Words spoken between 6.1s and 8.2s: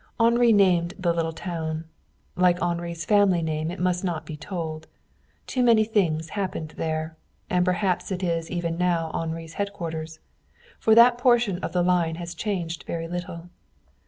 happened there, and perhaps